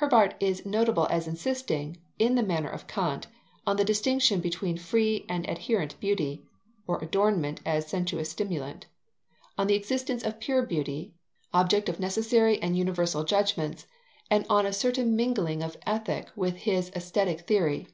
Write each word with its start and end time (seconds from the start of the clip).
Herbart 0.00 0.36
is 0.40 0.64
notable 0.64 1.06
as 1.10 1.28
insisting, 1.28 1.98
in 2.18 2.34
the 2.34 2.42
manner 2.42 2.70
of 2.70 2.86
Kant, 2.86 3.26
on 3.66 3.76
the 3.76 3.84
distinction 3.84 4.40
between 4.40 4.78
free 4.78 5.26
and 5.28 5.46
adherent 5.50 6.00
beauty 6.00 6.46
(or 6.86 6.98
adornment 7.04 7.60
as 7.66 7.86
sensuous 7.86 8.30
stimulant), 8.30 8.86
on 9.58 9.66
the 9.66 9.74
existence 9.74 10.22
of 10.24 10.40
pure 10.40 10.62
beauty, 10.64 11.12
object 11.52 11.90
of 11.90 12.00
necessary 12.00 12.58
and 12.62 12.78
universal 12.78 13.22
judgments, 13.22 13.86
and 14.30 14.46
on 14.48 14.64
a 14.64 14.72
certain 14.72 15.14
mingling 15.14 15.62
of 15.62 15.76
ethical 15.86 16.32
with 16.36 16.56
his 16.56 16.90
aesthetic 16.92 17.42
theory. 17.42 17.86